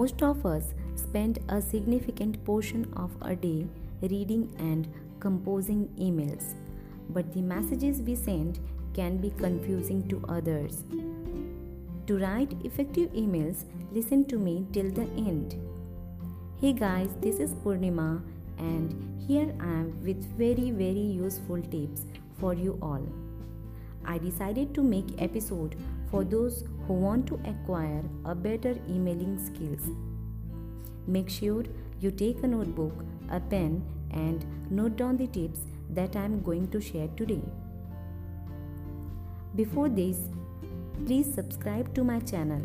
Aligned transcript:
Most 0.00 0.22
of 0.22 0.46
us 0.46 0.72
spend 0.96 1.40
a 1.50 1.60
significant 1.60 2.42
portion 2.42 2.90
of 2.96 3.10
a 3.20 3.36
day 3.36 3.66
reading 4.00 4.44
and 4.58 4.88
composing 5.24 5.88
emails, 6.00 6.54
but 7.10 7.30
the 7.34 7.42
messages 7.42 8.00
we 8.00 8.14
send 8.14 8.60
can 8.94 9.18
be 9.18 9.28
confusing 9.36 10.08
to 10.08 10.22
others. 10.26 10.84
To 12.06 12.16
write 12.16 12.54
effective 12.64 13.12
emails, 13.12 13.66
listen 13.92 14.24
to 14.28 14.38
me 14.38 14.66
till 14.72 14.90
the 14.90 15.06
end. 15.28 15.56
Hey 16.62 16.72
guys, 16.72 17.10
this 17.20 17.38
is 17.38 17.52
Purnima 17.56 18.22
and 18.56 19.22
here 19.28 19.54
I 19.60 19.70
am 19.80 20.02
with 20.02 20.24
very 20.38 20.70
very 20.70 21.08
useful 21.24 21.60
tips 21.60 22.06
for 22.38 22.54
you 22.54 22.78
all. 22.80 23.06
I 24.06 24.16
decided 24.16 24.74
to 24.76 24.82
make 24.82 25.20
episode 25.20 25.76
for 26.10 26.24
those 26.24 26.64
who 26.86 26.94
want 26.94 27.26
to 27.28 27.40
acquire 27.44 28.02
a 28.24 28.34
better 28.34 28.76
emailing 28.88 29.38
skills. 29.38 29.90
Make 31.06 31.30
sure 31.30 31.64
you 32.00 32.10
take 32.10 32.42
a 32.42 32.46
notebook, 32.46 33.04
a 33.30 33.40
pen 33.40 33.82
and 34.10 34.44
note 34.70 34.96
down 34.96 35.16
the 35.16 35.26
tips 35.26 35.60
that 35.90 36.16
I 36.16 36.24
am 36.24 36.42
going 36.42 36.68
to 36.68 36.80
share 36.80 37.08
today. 37.16 37.42
Before 39.54 39.88
this, 39.88 40.18
please 41.06 41.32
subscribe 41.32 41.94
to 41.94 42.04
my 42.04 42.20
channel. 42.20 42.62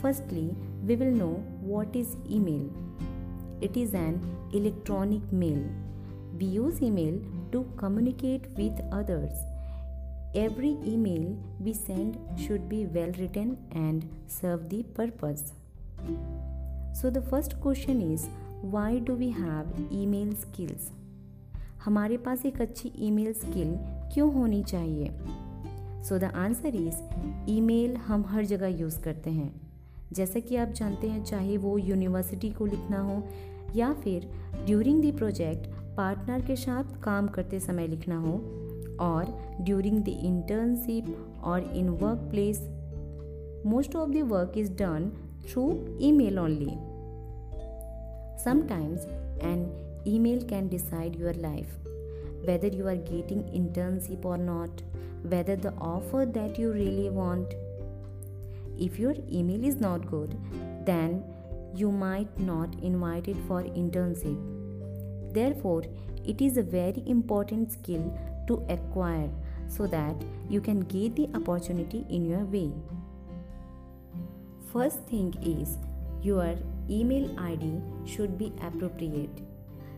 Firstly, 0.00 0.54
we 0.84 0.96
will 0.96 1.10
know 1.10 1.44
what 1.60 1.94
is 1.94 2.16
email. 2.30 2.70
It 3.60 3.76
is 3.76 3.94
an 3.94 4.20
electronic 4.52 5.32
mail. 5.32 5.64
We 6.38 6.46
use 6.46 6.80
email 6.80 7.20
to 7.52 7.66
communicate 7.76 8.46
with 8.56 8.80
others. 8.92 9.32
Every 10.38 10.76
email 10.86 11.36
we 11.58 11.72
send 11.72 12.16
should 12.36 12.68
be 12.68 12.86
well 12.86 13.10
written 13.18 13.56
and 13.72 14.04
serve 14.28 14.68
the 14.68 14.84
purpose. 14.98 15.52
So, 16.92 17.10
the 17.10 17.22
first 17.22 17.60
question 17.60 18.00
is 18.12 18.28
why 18.62 18.98
do 18.98 19.14
we 19.14 19.30
have 19.30 19.66
email 19.92 20.30
skills? 20.42 20.92
हमारे 21.84 22.16
पास 22.26 22.44
एक 22.46 22.60
अच्छी 22.60 22.92
email 23.06 23.32
skill 23.32 23.74
क्यों 24.14 24.32
होनी 24.34 24.62
चाहिए 24.62 25.10
so 26.08 26.18
the 26.18 26.30
answer 26.44 26.76
is 26.76 27.02
email 27.50 27.96
हम 28.06 28.24
हर 28.28 28.44
जगह 28.44 28.78
use 28.80 29.00
करते 29.02 29.30
हैं 29.30 29.50
जैसा 30.12 30.40
कि 30.40 30.56
आप 30.56 30.72
जानते 30.76 31.08
हैं 31.08 31.24
चाहे 31.24 31.56
वो 31.56 31.76
यूनिवर्सिटी 31.78 32.50
को 32.50 32.66
लिखना 32.66 33.00
हो 33.00 33.22
या 33.76 33.92
फिर 34.04 34.30
ड्यूरिंग 34.64 35.02
द 35.04 35.16
प्रोजेक्ट 35.18 35.68
पार्टनर 35.96 36.46
के 36.46 36.56
साथ 36.56 37.00
काम 37.02 37.28
करते 37.28 37.60
समय 37.60 37.86
लिखना 37.86 38.18
हो 38.20 38.40
or 38.98 39.26
during 39.64 40.02
the 40.02 40.14
internship 40.30 41.08
or 41.42 41.58
in 41.58 41.98
workplace. 41.98 42.60
Most 43.64 43.94
of 43.94 44.12
the 44.12 44.22
work 44.22 44.56
is 44.56 44.68
done 44.68 45.12
through 45.46 45.96
email 46.00 46.38
only. 46.38 46.78
Sometimes 48.42 49.06
an 49.40 49.70
email 50.06 50.42
can 50.44 50.68
decide 50.68 51.16
your 51.16 51.34
life 51.34 51.66
whether 52.44 52.68
you 52.68 52.86
are 52.86 52.96
getting 52.96 53.42
internship 53.60 54.24
or 54.24 54.38
not 54.38 54.82
whether 55.22 55.56
the 55.56 55.72
offer 55.74 56.24
that 56.24 56.58
you 56.58 56.72
really 56.72 57.10
want. 57.10 57.54
If 58.78 58.98
your 58.98 59.14
email 59.30 59.64
is 59.64 59.80
not 59.80 60.08
good 60.10 60.38
then 60.86 61.24
you 61.74 61.90
might 61.90 62.38
not 62.38 62.74
invited 62.80 63.36
for 63.48 63.62
internship. 63.62 64.38
Therefore 65.34 65.82
it 66.24 66.40
is 66.40 66.56
a 66.56 66.62
very 66.62 67.02
important 67.06 67.72
skill 67.72 68.16
to 68.48 68.62
acquire 68.68 69.28
so 69.68 69.86
that 69.86 70.16
you 70.48 70.60
can 70.60 70.80
get 70.94 71.16
the 71.16 71.28
opportunity 71.34 72.04
in 72.08 72.28
your 72.28 72.44
way 72.56 72.70
first 74.72 75.00
thing 75.10 75.28
is 75.42 75.76
your 76.22 76.54
email 76.90 77.28
id 77.40 77.70
should 78.06 78.36
be 78.38 78.52
appropriate 78.62 79.42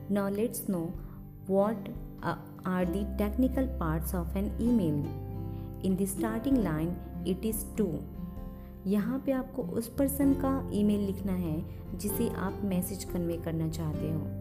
now 0.08 0.28
let's 0.28 0.69
know 0.69 0.92
what 1.47 1.76
uh, 2.22 2.36
are 2.64 2.84
the 2.84 3.06
technical 3.16 3.66
parts 3.82 4.14
of 4.14 4.34
an 4.36 4.52
email 4.60 4.98
in 5.82 5.96
the 5.96 6.06
starting 6.06 6.62
line 6.64 6.96
it 7.25 7.44
is 7.44 7.64
to 7.76 7.91
यहाँ 8.86 9.19
पे 9.26 9.32
आपको 9.32 9.62
उस 9.78 9.88
person 9.98 10.32
का 10.42 10.52
email 10.75 11.00
लिखना 11.06 11.32
है 11.32 11.98
जिसे 11.98 12.28
आप 12.44 12.60
message 12.64 13.04
convey 13.04 13.36
करना 13.44 13.69
चाहते 13.69 14.10
हो 14.10 14.39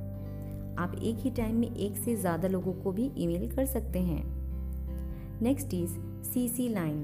आप 0.79 0.93
एक 0.95 1.17
ही 1.19 1.29
टाइम 1.29 1.55
में 1.55 1.75
एक 1.75 1.97
से 1.97 2.15
ज़्यादा 2.15 2.47
लोगों 2.47 2.73
को 2.73 2.91
भी 2.91 3.09
ईमेल 3.17 3.49
कर 3.51 3.65
सकते 3.65 3.99
हैं। 3.99 4.23
Next 5.41 5.73
is 5.73 5.97
C 6.23 6.47
C 6.49 6.67
line 6.69 7.03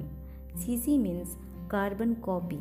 C 0.58 0.78
C 0.78 0.98
means 0.98 1.36
carbon 1.72 2.14
copy 2.14 2.60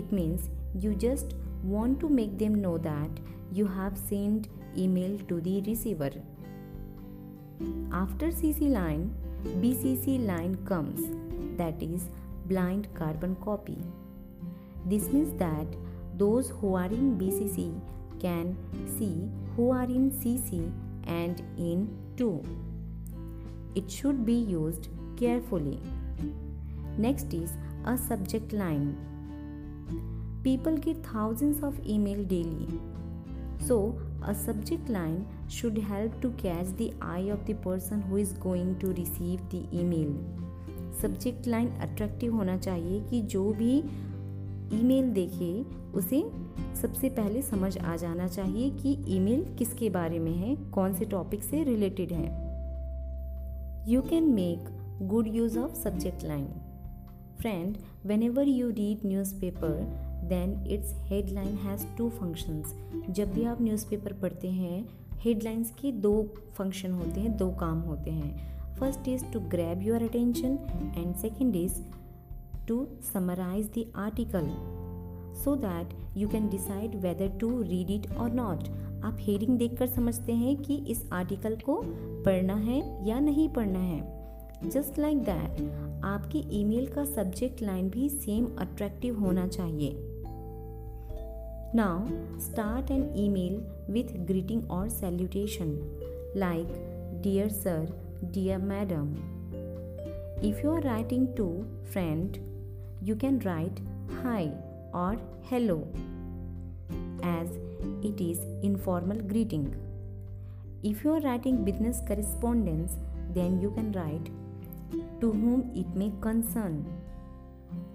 it 0.00 0.12
means 0.12 0.48
you 0.84 0.92
just 0.94 1.34
want 1.64 2.00
to 2.00 2.08
make 2.08 2.36
them 2.36 2.56
know 2.56 2.76
that 2.78 3.20
you 3.52 3.66
have 3.66 3.94
send 3.94 4.46
email 4.88 5.18
to 5.28 5.40
the 5.40 5.62
receiver 5.66 6.22
after 7.94 8.30
C 8.30 8.52
C 8.52 8.68
line 8.68 9.04
B 9.60 9.74
C 9.74 9.96
C 9.96 10.18
line 10.18 10.54
comes 10.64 11.00
that 11.58 11.82
is 11.82 12.08
blind 12.46 12.86
carbon 12.96 13.34
copy 13.34 13.76
this 14.88 15.12
means 15.14 15.28
that 15.38 15.76
those 16.16 16.50
who 16.52 16.74
are 16.76 16.92
in 16.92 17.16
B 17.18 17.30
C 17.30 17.48
C 17.48 17.70
can 18.22 18.54
see 18.88 19.12
who 19.56 19.70
are 19.70 19.84
in 19.84 20.10
CC 20.10 20.72
and 21.06 21.42
in 21.56 21.88
2. 22.16 22.42
It 23.74 23.90
should 23.90 24.24
be 24.26 24.34
used 24.34 24.88
carefully. 25.16 25.80
Next 26.98 27.32
is 27.32 27.56
a 27.84 27.96
subject 27.96 28.52
line. 28.52 28.96
People 30.42 30.76
get 30.76 31.04
thousands 31.04 31.62
of 31.62 31.78
email 31.86 32.22
daily 32.24 32.80
so, 33.66 33.94
a 34.22 34.34
subject 34.34 34.88
line 34.88 35.26
should 35.48 35.76
help 35.78 36.20
to 36.22 36.30
catch 36.30 36.66
the 36.76 36.92
eye 37.00 37.28
of 37.30 37.44
the 37.46 37.54
person 37.54 38.00
who 38.02 38.16
is 38.16 38.32
going 38.32 38.78
to 38.78 38.92
receive 39.00 39.40
the 39.50 39.64
email. 39.72 40.12
Subject 41.00 41.46
line 41.48 41.68
attractive 41.80 42.34
होना 42.36 42.56
चाहिए 42.56 43.00
कि 43.10 43.20
जो 43.34 43.42
भी 43.58 43.76
email 44.78 45.10
देखे 45.12 45.52
उसे 45.98 46.20
सबसे 46.82 47.08
पहले 47.08 47.42
समझ 47.42 47.76
आ 47.78 47.96
जाना 47.96 48.26
चाहिए 48.28 48.70
कि 48.72 48.96
ईमेल 49.16 49.44
किसके 49.58 49.90
बारे 49.90 50.18
में 50.18 50.32
है, 50.32 50.54
कौन 50.70 50.94
से 50.94 51.04
टॉपिक 51.04 51.42
से 51.42 51.62
रिलेटेड 51.64 52.12
है। 52.12 52.28
You 53.88 54.02
can 54.02 54.24
make 54.34 54.68
good 55.02 55.28
use 55.34 55.58
of 55.58 55.74
subject 55.74 56.24
line 56.24 56.46
friend 57.40 57.76
whenever 58.22 58.48
you 58.48 58.68
read 58.70 59.06
newspaper 59.34 59.76
then 60.28 60.52
its 60.66 60.94
headline 61.02 61.54
has 61.56 61.86
two 61.98 62.08
functions 62.10 62.74
जब 63.10 63.32
भी 63.32 63.44
आप 63.44 63.62
न्यूज़पेपर 63.62 64.12
पढ़ते 64.12 64.50
हैं 64.50 64.88
हेडलाइंस 65.20 65.70
के 65.80 65.92
दो 65.92 66.12
फ़ंक्शन 66.54 66.92
होते 66.92 67.20
हैं, 67.20 67.36
दो 67.36 67.50
काम 67.50 67.80
होते 67.80 68.10
हैं। 68.10 68.74
First 68.76 69.08
is 69.08 69.24
to 69.32 69.40
grab 69.40 69.82
your 69.82 70.02
attention 70.02 70.58
and 70.98 71.14
second 71.14 71.56
is 71.56 71.80
to 72.68 72.86
summarize 73.12 73.70
the 73.78 73.84
article 73.96 74.46
so 75.34 75.54
that 75.56 75.94
you 76.16 76.28
can 76.28 76.48
decide 76.48 76.94
whether 76.94 77.28
to 77.40 77.50
read 77.62 77.90
it 77.90 78.10
और 78.12 78.30
नॉट 78.30 78.68
आप 79.04 79.16
हेडिंग 79.20 79.58
देखकर 79.58 79.86
समझते 79.86 80.32
हैं 80.32 80.56
कि 80.56 80.76
इस 80.88 81.04
आर्टिकल 81.12 81.56
को 81.56 81.82
पढ़ना 82.24 82.54
है 82.54 83.08
या 83.08 83.20
नहीं 83.20 83.48
पढ़ना 83.48 83.78
है। 83.78 84.68
जस्ट 84.68 84.98
लाइक 84.98 85.18
दैट 85.18 85.60
आपके 86.04 86.38
ईमेल 86.60 86.86
का 86.86 87.04
सब्जेक्ट 87.04 87.62
लाइन 87.62 87.90
भी 87.90 88.08
सेम 88.08 88.46
अट्रैक्टिव 88.58 89.18
होना 89.20 89.46
चाहिए। 89.48 89.92
Now 91.74 92.06
start 92.40 92.90
an 92.90 93.12
email 93.16 93.60
with 93.92 94.16
greeting 94.26 94.70
और 94.70 94.88
salutation 94.88 95.72
like 96.36 96.66
dear 97.22 97.48
sir 97.48 97.92
dear 98.24 98.58
madam 98.58 99.12
if 100.48 100.64
you 100.64 100.72
are 100.72 100.82
writing 100.82 101.26
to 101.28 101.46
friend 101.92 102.36
you 103.02 103.16
can 103.16 103.40
write 103.40 103.80
hi 104.24 104.50
or 104.92 105.16
Hello 105.48 105.86
as 107.22 107.48
it 108.02 108.20
is 108.20 108.40
informal 108.62 109.18
greeting. 109.18 109.74
If 110.82 111.04
you 111.04 111.12
are 111.12 111.20
writing 111.20 111.64
business 111.64 112.00
correspondence, 112.06 112.96
then 113.34 113.60
you 113.60 113.70
can 113.70 113.92
write 113.92 114.30
to 115.20 115.32
whom 115.32 115.70
it 115.74 115.86
may 115.94 116.12
concern. 116.20 116.84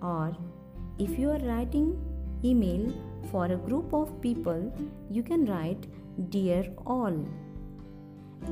Or 0.01 0.35
if 0.99 1.17
you 1.17 1.29
are 1.31 1.39
writing 1.39 1.99
email 2.43 2.93
for 3.31 3.45
a 3.45 3.57
group 3.57 3.93
of 3.93 4.21
people, 4.21 4.71
you 5.09 5.23
can 5.23 5.45
write 5.45 5.87
Dear 6.29 6.71
All 6.85 7.25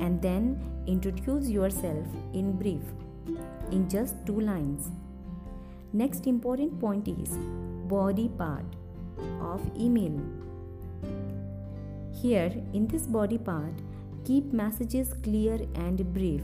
and 0.00 0.20
then 0.20 0.60
introduce 0.86 1.48
yourself 1.48 2.06
in 2.32 2.52
brief 2.52 2.82
in 3.70 3.88
just 3.88 4.14
two 4.26 4.40
lines. 4.40 4.90
Next 5.92 6.26
important 6.26 6.80
point 6.80 7.06
is 7.08 7.38
body 7.94 8.28
part 8.38 8.76
of 9.42 9.60
email. 9.78 10.16
Here 12.12 12.52
in 12.72 12.86
this 12.86 13.06
body 13.06 13.38
part, 13.38 13.82
keep 14.24 14.52
messages 14.52 15.12
clear 15.22 15.58
and 15.76 16.02
brief. 16.14 16.42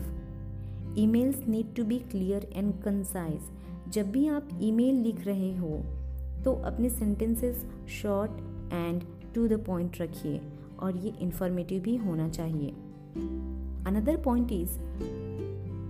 Emails 0.97 1.47
need 1.47 1.75
to 1.77 1.85
be 1.85 2.01
clear 2.11 2.41
and 2.55 2.79
concise. 2.83 3.49
जब 3.89 4.11
भी 4.13 4.27
आप 4.29 4.49
email 4.63 4.97
लिख 5.03 5.25
रहे 5.27 5.55
हो 5.57 5.77
तो 6.45 6.53
अपने 6.67 6.89
sentences 6.91 7.65
short 8.01 8.31
and 8.73 9.03
to 9.35 9.47
the 9.49 9.59
point 9.67 10.01
रखिए 10.01 10.41
और 10.83 10.97
ये 10.97 11.13
इंफॉर्मेटिव 11.23 11.83
भी 11.83 11.97
होना 12.05 12.29
चाहिए 12.29 12.69
another 13.87 14.17
point 14.25 14.53
is 14.53 14.79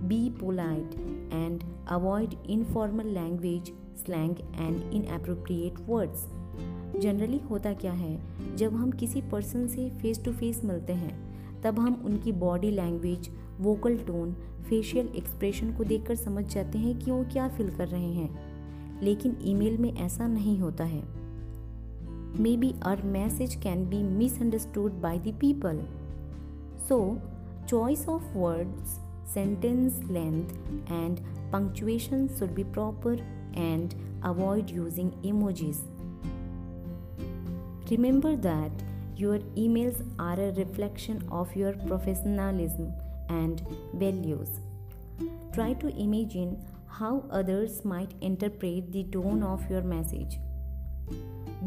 be 0.07 0.29
polite 0.39 0.95
and 1.33 1.63
avoid 1.89 2.35
informal 2.49 3.07
language 3.13 3.71
slang 4.05 4.35
and 4.39 4.93
inappropriate 4.93 5.73
words 5.87 6.27
generally 7.01 7.41
होता 7.49 7.73
क्या 7.73 7.91
है? 7.91 8.21
जब 8.55 8.73
हम 8.73 8.91
किसी 8.91 9.21
पर्सन 9.21 9.67
से 9.67 9.89
फेस 9.89 10.25
टू 10.25 10.31
फेस 10.31 10.61
मिलते 10.65 10.93
हैं, 10.93 11.19
तब 11.61 11.79
हम 11.79 12.01
उनकी 12.05 12.31
body 12.31 12.71
language 12.71 13.29
vocal 13.59 13.97
tone 13.97 14.33
facial 14.69 15.07
expression 15.07 15.73
को 15.73 15.83
देखकर 15.83 16.15
समझ 16.15 16.53
जाते 16.53 16.77
हैं 16.77 16.99
कि 16.99 17.11
वो 17.11 17.25
क्या 17.31 17.47
फील 17.47 17.71
कर 17.71 17.87
रहे 17.87 18.13
हैं। 18.13 18.51
लेकिन 19.01 19.37
ईमेल 19.41 19.77
में 19.77 19.97
ऐसा 19.97 20.27
नहीं 20.27 20.59
होता 20.59 20.83
है। 20.83 21.03
Maybe 22.57 22.75
our 22.83 23.01
message 23.01 23.55
can 23.55 23.89
be 23.89 24.03
misunderstood 24.03 24.91
by 24.91 25.17
the 25.17 25.37
people 25.39 25.79
so 26.89 27.19
choice 27.69 28.09
of 28.09 28.37
words 28.37 29.01
sentence 29.31 29.93
length, 30.01 30.55
and 30.91 31.15
punctuation 31.53 32.29
should 32.37 32.55
be 32.59 32.65
proper. 32.77 33.40
and 33.54 33.94
avoid 34.22 34.70
using 34.70 35.10
emojis. 35.22 35.80
Remember 37.90 38.36
that 38.36 38.72
your 39.16 39.38
emails 39.56 40.04
are 40.18 40.38
a 40.38 40.52
reflection 40.52 41.22
of 41.30 41.54
your 41.56 41.72
professionalism 41.86 42.92
and 43.28 43.62
values. 43.94 44.60
Try 45.52 45.72
to 45.74 45.88
imagine 45.96 46.64
how 46.86 47.24
others 47.30 47.84
might 47.84 48.12
interpret 48.20 48.92
the 48.92 49.04
tone 49.04 49.42
of 49.42 49.70
your 49.70 49.82
message. 49.82 50.38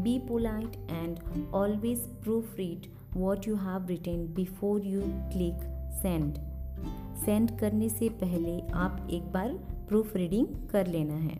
Be 0.02 0.18
polite 0.18 0.76
and 0.88 1.20
always 1.52 2.00
proofread 2.24 2.88
what 3.14 3.46
you 3.46 3.56
have 3.56 3.88
written 3.88 4.26
before 4.28 4.78
you 4.78 5.12
click 5.32 5.66
send. 6.02 6.38
Send 7.24 7.50
करने 7.60 7.88
से 7.88 8.08
पहले 8.20 8.60
आप 8.82 9.08
एक 9.12 9.22
बार 9.32 9.52
proof 9.88 10.14
reading 10.16 10.46
कर 10.70 10.86
लेना 10.86 11.14
है 11.14 11.38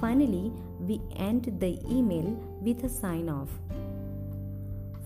Finally, 0.00 0.52
we 0.80 1.00
end 1.16 1.56
the 1.60 1.78
email 1.90 2.28
with 2.60 2.84
a 2.84 2.88
sign 2.88 3.28
off. 3.28 3.48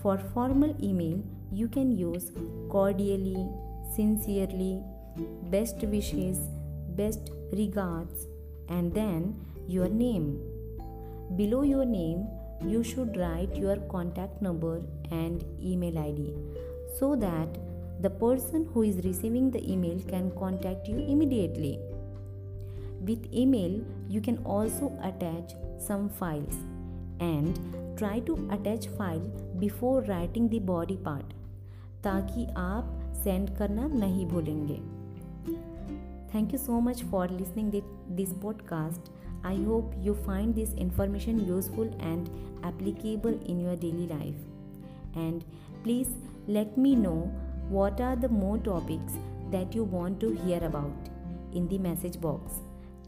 For 0.01 0.17
formal 0.33 0.75
email, 0.81 1.21
you 1.51 1.67
can 1.67 1.91
use 1.91 2.31
cordially, 2.69 3.47
sincerely, 3.95 4.81
best 5.49 5.77
wishes, 5.83 6.37
best 6.95 7.31
regards, 7.51 8.27
and 8.67 8.93
then 8.93 9.35
your 9.67 9.89
name. 9.89 10.39
Below 11.35 11.63
your 11.63 11.85
name, 11.85 12.27
you 12.65 12.83
should 12.83 13.15
write 13.17 13.55
your 13.55 13.77
contact 13.91 14.41
number 14.41 14.81
and 15.11 15.43
email 15.61 15.97
ID 15.97 16.33
so 16.97 17.15
that 17.15 17.47
the 18.01 18.09
person 18.09 18.67
who 18.73 18.83
is 18.83 19.03
receiving 19.03 19.51
the 19.51 19.71
email 19.71 19.99
can 20.07 20.31
contact 20.31 20.87
you 20.87 20.97
immediately. 20.97 21.79
With 23.08 23.32
email, 23.34 23.80
you 24.08 24.20
can 24.20 24.38
also 24.44 24.92
attach 25.02 25.54
some 25.78 26.08
files 26.08 26.56
and 27.20 27.58
try 27.96 28.20
to 28.20 28.48
attach 28.50 28.86
file 28.98 29.30
before 29.58 30.02
writing 30.02 30.48
the 30.48 30.58
body 30.58 30.96
part 30.96 31.34
ताकि 32.04 32.46
आप 32.58 32.88
send 33.24 33.56
करना 33.58 33.86
नहीं 33.88 34.26
भूलेंगे 34.28 34.80
Thank 36.34 36.52
you 36.52 36.58
so 36.58 36.80
much 36.84 37.00
for 37.10 37.26
listening 37.28 37.68
this 38.20 38.32
podcast. 38.44 39.10
I 39.50 39.54
hope 39.66 39.92
you 40.06 40.14
find 40.24 40.56
this 40.60 40.72
information 40.84 41.38
useful 41.50 41.92
and 42.00 42.28
applicable 42.70 43.38
in 43.52 43.60
your 43.60 43.76
daily 43.76 44.08
life. 44.08 44.40
And 45.14 45.44
please 45.84 46.10
let 46.48 46.76
me 46.76 46.96
know 46.96 47.30
what 47.68 48.00
are 48.00 48.16
the 48.16 48.28
more 48.28 48.58
topics 48.58 49.12
that 49.52 49.74
you 49.74 49.84
want 49.84 50.18
to 50.26 50.32
hear 50.44 50.62
about 50.64 51.12
in 51.52 51.68
the 51.68 51.78
message 51.78 52.20
box. 52.20 52.60